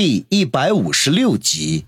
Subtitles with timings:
[0.00, 1.84] 第一百五十六集。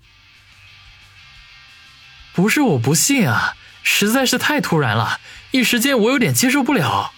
[2.33, 7.13] 不是我不信啊，实在是太突然了，一时间我有点接受不了。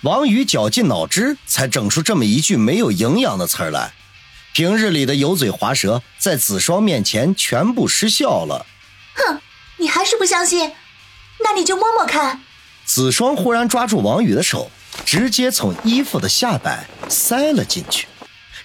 [0.00, 3.92] 王宇绞尽脑汁才整出这么一句没有营养的词儿来，
[4.52, 8.66] 平日里的油嘴滑舌在子双面前全部失效了。
[9.14, 9.40] 哼，
[9.76, 10.72] 你还是不相信？
[11.44, 12.40] 那你就摸摸看。
[12.84, 14.72] 子双忽然抓住王宇的手，
[15.06, 18.08] 直接从衣服的下摆塞了进去，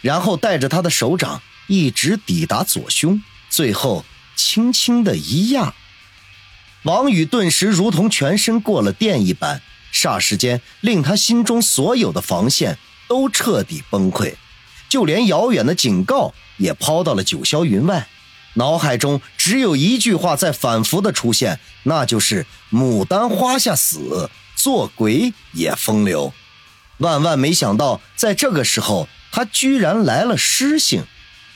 [0.02, 4.04] 然后带着他的手掌一直抵达左胸，最后
[4.36, 5.74] 轻轻的一压，
[6.84, 9.62] 王宇顿时如同全身过了电一般，
[9.94, 12.78] 霎时间令他心中所有的防线
[13.08, 14.36] 都彻底崩溃，
[14.88, 18.08] 就连遥远的警告也抛到了九霄云外。
[18.54, 26.34] 脑海中只有一句话在反复的出现，那就是“牡丹花下死，做鬼也风流”。
[27.00, 31.04] 万万没想到，在这个时候，他居然来了诗性。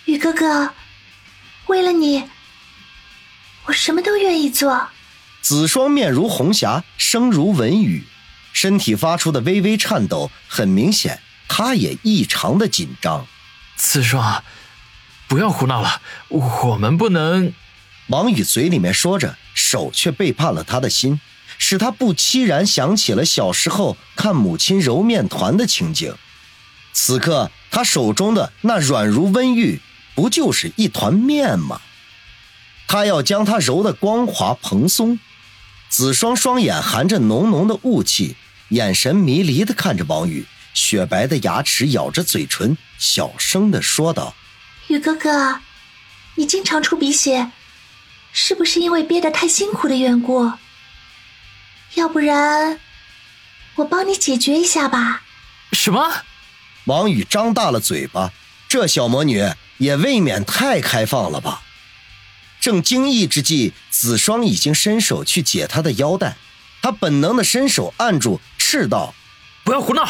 [0.05, 0.73] 宇哥哥，
[1.67, 2.23] 为了你，
[3.65, 4.87] 我什么都愿意做。
[5.41, 8.03] 子双面如红霞，声如文雨，
[8.51, 13.27] 身体发出的微微颤抖，很明显，他也异常的紧张。
[13.75, 14.43] 子双。
[15.27, 17.53] 不要胡闹了，我们不能。
[18.07, 21.21] 王宇嘴里面说着，手却背叛了他的心，
[21.57, 26.13] 使他不期然想起了小时候看母亲揉面团的情景。
[26.91, 29.79] 此刻他手中的那软如温玉，
[30.21, 31.81] 不就是一团面吗？
[32.87, 35.17] 他要将它揉得光滑蓬松。
[35.89, 38.35] 子双双眼含着浓浓的雾气，
[38.69, 44.35] 眼神迷离地看着王宇，雪白的牙齿咬着嘴唇，小声地说道。
[44.89, 45.59] 宇哥哥，
[46.35, 47.49] 你经常出鼻血，
[48.31, 50.51] 是不是因为憋得太辛苦的缘故？
[51.95, 52.79] 要不然，
[53.73, 55.23] 我帮你解决一下吧。
[55.71, 56.21] 什么？
[56.85, 58.31] 王宇张大了嘴巴，
[58.69, 59.43] 这小魔女
[59.81, 61.63] 也未免太开放了吧？
[62.59, 66.37] 正惊异之际，子双已经伸手去解他的腰带，
[66.83, 69.15] 他本能的伸手按住，斥道
[69.65, 70.05] ：“不要胡闹！”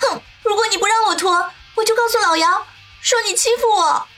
[0.00, 1.30] 哼，如果你不让我脱，
[1.76, 2.66] 我就告诉老杨，
[3.00, 4.08] 说你欺负我。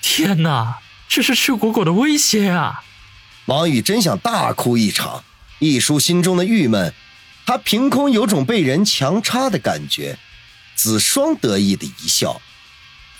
[0.00, 2.84] 天哪，这是赤果果的威胁啊！
[3.46, 5.24] 王宇真想大哭一场，
[5.58, 6.94] 一抒心中的郁闷。
[7.44, 10.16] 他凭空有种被人强插的感觉。
[10.76, 12.40] 子双得意的一笑。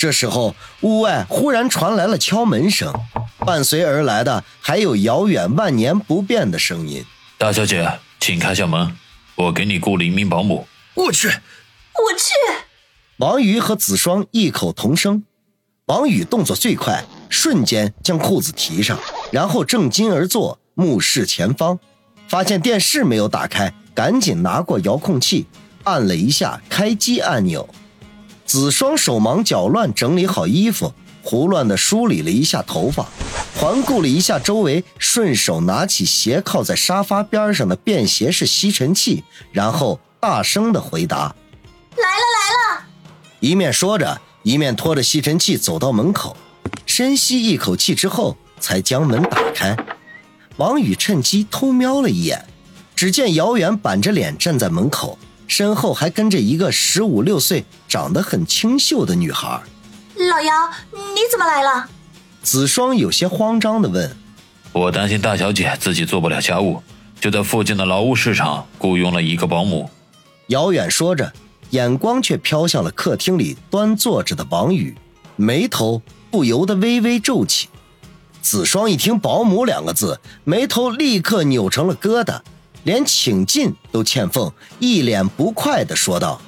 [0.05, 2.93] 这时候，屋外忽然传来了敲门声，
[3.39, 7.03] 伴随而来的还有遥远万年不变的声音
[7.39, 8.95] ：“大小姐，请开下门，
[9.35, 11.33] 我给你雇了一名保姆。”我去，我
[12.19, 12.35] 去！
[13.17, 15.25] 王宇和子双异口同声。
[15.87, 18.99] 王宇动作最快，瞬间将裤子提上，
[19.33, 21.79] 然后正襟而坐，目视前方，
[22.29, 25.47] 发现电视没有打开，赶紧拿过遥控器，
[25.85, 27.67] 按了一下开机按钮。
[28.47, 33.07] 子双手忙脚乱整理好衣服，胡乱的梳理了一下头发，
[33.57, 41.35] 环顾了一下周围，顺手拿起斜靠在沙发边上的便携式吸尘器，然后大声的回答
[41.97, 42.87] ：“来了来了。”
[43.41, 44.21] 一面说着。
[44.45, 46.37] 一面拖着吸尘器走到门口，
[46.85, 49.75] 深吸一口气之后，才将门打开。
[50.59, 52.45] 王宇趁机偷瞄了一眼，
[52.95, 59.61] 只见姚远板着脸站在门口，身后还跟着一个十五六岁、长得很清秀的女孩。
[60.17, 61.89] 老姚，你怎么来了？
[62.43, 64.17] 子双有些慌张地问。
[64.73, 66.83] 我担心大小姐自己做不了家务，
[67.21, 69.91] 就在附近的劳务市场雇佣了一个保姆。
[70.49, 71.33] 姚远说着。
[71.71, 74.97] 眼光却飘向了客厅里端坐着的王宇，
[75.35, 76.01] 眉头
[76.31, 77.69] 不由得微微皱起。
[78.41, 82.43] 子双一听“保姆”两个字，眉头立刻扭成了疙瘩，
[82.85, 86.41] 连请进都欠奉，一脸不快地说道：“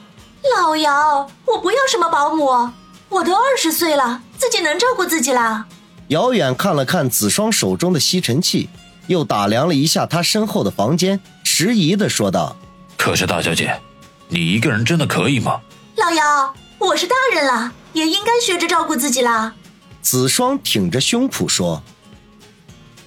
[0.57, 2.71] 老姚，我不要什么保姆，
[3.09, 5.67] 我都二十岁了，自己能照顾自己啦。”
[6.09, 8.69] 姚远看了看子双手中的吸尘器，
[9.09, 12.55] 又打量了一下他身后的房间，迟疑地说道
[12.97, 13.81] ：“可是大小姐。”
[14.29, 15.61] 你一个人真的可以吗？
[15.97, 19.55] 老姚，我是大人了，也应该学着照顾自己啦。
[20.03, 21.83] 子双挺着胸脯说。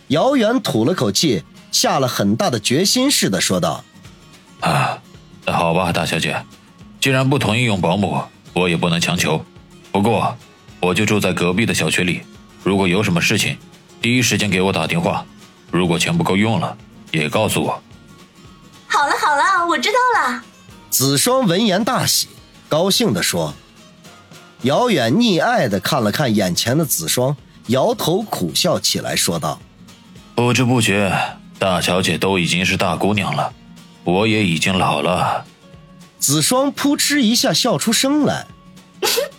[0.08, 3.84] 姚远吐了口气，下了很大的决心似的说道
[4.62, 5.00] ：“啊，
[5.46, 6.44] 那好吧，大小姐，
[7.00, 8.22] 既然不同意用保姆，
[8.54, 9.44] 我也不能强求。
[9.92, 10.36] 不过，
[10.80, 12.22] 我就住在隔壁的小区里，
[12.64, 13.58] 如果有什么事情，
[14.02, 15.26] 第一时间给我打电话。
[15.72, 16.76] 如果钱不够用了，
[17.12, 17.82] 也告诉我。”
[18.88, 20.44] 好了好了，我知道了。
[20.90, 22.28] 子双闻言大喜，
[22.68, 23.54] 高兴地说
[24.64, 27.38] ：“遥远溺爱的看了看眼前的子双，
[27.68, 29.62] 摇头苦笑起来，说道
[30.34, 33.54] ：‘不知不觉，大小姐都已经是大姑娘了，
[34.06, 35.46] 我也已经老了。’
[36.18, 38.48] 子双扑哧一下笑出声来：‘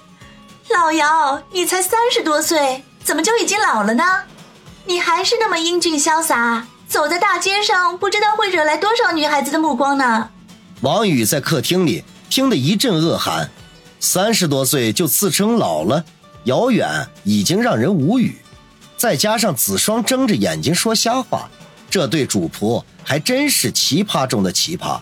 [0.69, 4.05] 老姚，你才三十多岁，怎么就已经老了呢？
[4.85, 10.29] 你还是那么英俊潇洒，走在大街上，不知道会惹来多少女孩子的目光呢。
[10.83, 13.51] 王宇在客厅里听得一阵恶寒，
[13.99, 16.05] 三十多岁就自称老了，
[16.45, 18.39] 遥远已经让人无语。
[18.97, 21.49] 再加上子双睁着眼睛说瞎话，
[21.91, 25.01] 这对主仆还真是奇葩中的奇葩。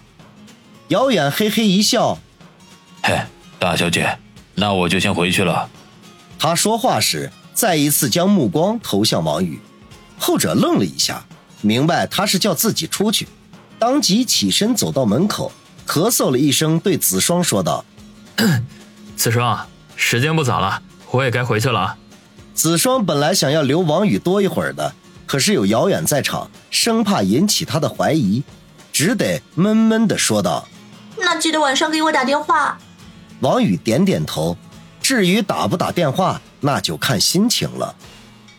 [0.88, 2.18] 姚远嘿嘿一笑，
[3.02, 3.20] 嘿，
[3.58, 4.18] 大小姐。
[4.54, 5.68] 那我就先回去了。
[6.38, 9.60] 他说话时再一次将目光投向王宇，
[10.18, 11.24] 后者愣了一下，
[11.60, 13.28] 明白他是叫自己出去，
[13.78, 15.52] 当即起身走到门口，
[15.86, 17.84] 咳嗽了一声，对子双说道
[19.14, 21.96] ：“子双，时间不早了，我也该回去了。”
[22.54, 24.92] 子双本来想要留王宇多一会儿的，
[25.28, 28.42] 可是有姚远在场，生怕引起他的怀疑，
[28.90, 30.66] 只得闷闷的说道
[31.18, 32.78] ：“那记得晚上给我打电话。”
[33.40, 34.56] 王宇点点头，
[35.02, 37.94] 至于打不打电话，那就看心情了。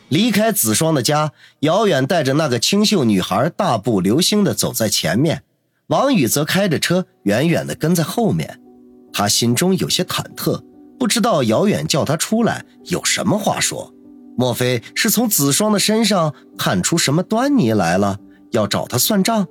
[0.09, 1.31] 离开子双的家，
[1.61, 5.41] 姚远带着那个清秀女孩大步流星的走在前面，
[5.87, 8.59] 王宇则开着车远远的跟在后面。
[9.11, 10.63] 他心中有些忐忑，
[10.99, 13.91] 不知道姚远叫他出来有什么话说，
[14.37, 18.19] 莫非是从子双的身上看出什么端倪来了，
[18.51, 19.47] 要找他算账？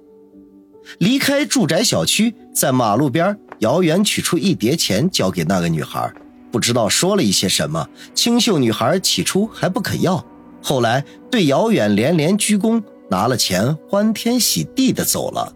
[0.99, 3.39] 离开住宅小区，在马路边。
[3.59, 6.13] 姚远取出一叠钱交给那个女孩，
[6.53, 7.89] 不知道说了一些什么。
[8.15, 10.25] 清秀女孩起初还不肯要，
[10.63, 15.53] 后来对姚远连连鞠躬，拿了钱，欢天喜地的走了。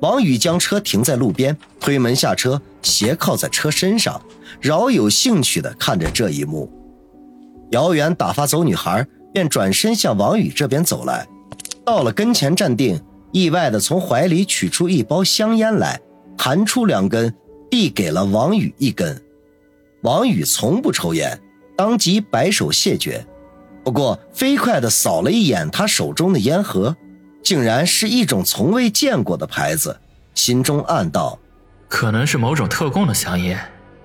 [0.00, 4.20] 王宇将车停在路边，推门下车，斜靠在车身上，
[4.60, 6.68] 饶有兴趣的看着这一幕。
[7.72, 11.26] 姚远打发走女孩，便转身向王宇这边走来，
[11.84, 13.00] 到了跟前站定，
[13.32, 16.00] 意外的从怀里取出一包香烟来。
[16.36, 17.32] 弹出两根，
[17.70, 19.22] 递给了王宇一根。
[20.00, 21.38] 王宇从不抽烟，
[21.76, 23.24] 当即摆手谢绝。
[23.84, 26.96] 不过飞快的扫了一眼他手中的烟盒，
[27.42, 30.00] 竟然是一种从未见过的牌子，
[30.34, 31.38] 心中暗道：
[31.88, 33.58] 可能是某种特供的香烟，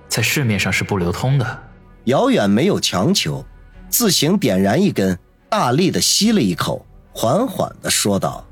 [0.08, 1.58] 在市面上是不流通的。
[2.04, 3.44] 姚远没有强求，
[3.88, 5.18] 自行点燃一根，
[5.48, 8.46] 大力的吸了一口，缓缓的说道：“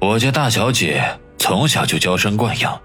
[0.00, 2.80] 我家大小姐从小就娇生惯养。”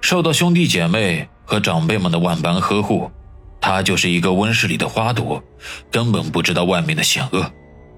[0.00, 3.10] 受到兄弟姐妹和长辈们的万般呵护，
[3.58, 5.42] 他就是一个温室里的花朵，
[5.90, 7.50] 根本不知道外面的险恶，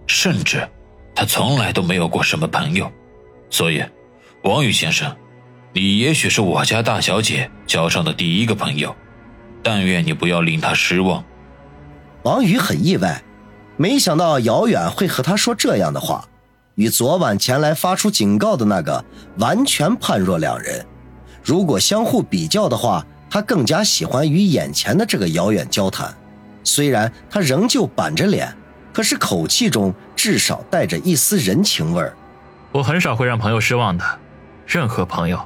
[0.06, 0.68] 甚至
[1.16, 2.88] 他从来都没有过什么朋友。
[3.50, 3.82] 所以，
[4.44, 5.16] 王宇先生，
[5.72, 8.94] 你也许是我家大小姐交上的第一个朋友，
[9.60, 11.24] 但愿你不要令她失望。
[12.26, 13.22] 王宇很意外，
[13.76, 16.26] 没想到姚远会和他说这样的话，
[16.74, 19.04] 与昨晚前来发出警告的那个
[19.38, 20.84] 完全判若两人。
[21.44, 26.12] 如果相互比较的话，他更加喜欢与眼前的这个姚远交谈。
[26.64, 28.52] 虽然他仍旧板着脸，
[28.92, 32.12] 可是口气中至少带着一丝人情味儿。
[32.72, 34.04] 我很少会让朋友失望的，
[34.66, 35.40] 任何朋友。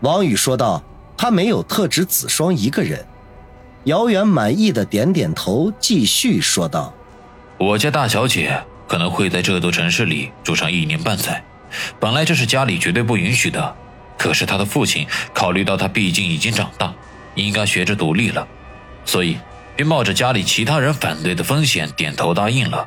[0.00, 0.82] 王宇说道。
[1.20, 3.04] 他没有特指子双一个人。
[3.88, 6.92] 遥远满意的点点头，继续说道
[7.56, 11.42] ：“我家大小姐可能会在这座城市里住上一年半载，
[11.98, 13.74] 本来这是家里绝对不允许的。”
[14.18, 16.92] 可是她的父亲考虑到她毕竟已经长大，
[17.34, 18.46] 应该学着独立了，
[19.06, 19.38] 所以
[19.74, 22.86] 便冒着家里其他人反对的风险点头答应了。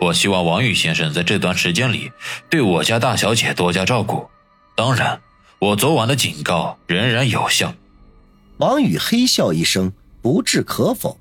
[0.00, 2.12] 我希望王宇先生在这段时间里
[2.50, 4.28] 对我家大小姐多加照顾。
[4.74, 5.18] 当然，
[5.60, 7.72] 我昨晚的警告仍然有效。
[8.58, 11.18] 王宇嘿笑一声，不置可否，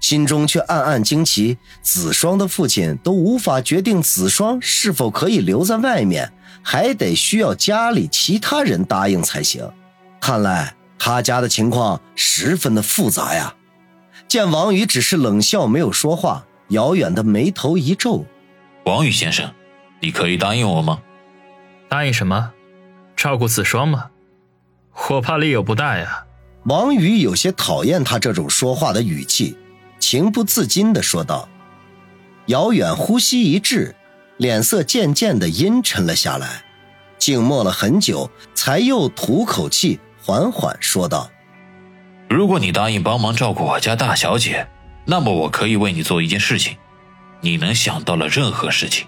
[0.00, 6.32] 心中却暗暗惊奇：子双的父亲都无法决定子双是否可以留在外面。
[6.62, 9.70] 还得需要家里其他人答应才行，
[10.20, 13.54] 看来他家的情况十分的复杂呀。
[14.26, 18.26] 见王宇只是冷笑，没有说话，遥远的眉头一皱
[18.84, 19.48] ：“王宇先生，
[20.00, 21.00] 你可以答应我吗？
[21.88, 22.50] 答应什么？
[23.14, 24.10] 照顾子双吗？
[25.10, 26.25] 我怕力有不大呀。”
[26.66, 29.56] 王宇有些讨厌他这种说话的语气，
[30.00, 31.48] 情不自禁的说道。
[32.46, 33.94] 姚远呼吸一滞。
[34.38, 36.62] 脸色渐渐的阴沉了下来，
[37.16, 41.30] 静默了很久，才又吐口气，缓缓说道
[42.28, 44.68] ：“如果你答应帮忙照顾我家大小姐，
[45.06, 46.76] 那么我可以为你做一件事情，
[47.40, 49.06] 你能想到了任何事情。”